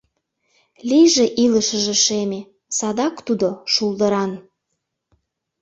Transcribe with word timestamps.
Лийже 0.89 1.25
илышыже 1.43 1.95
шеме, 2.05 2.41
Садак 2.77 3.15
тудо— 3.27 3.49
шулдыран. 3.73 4.31